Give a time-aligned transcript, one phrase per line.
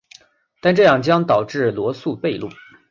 [0.63, 2.51] 但这样将导致罗素悖论。